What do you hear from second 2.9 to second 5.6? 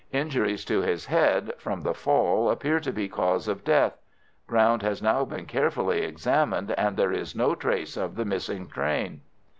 be cause of death. Ground has now been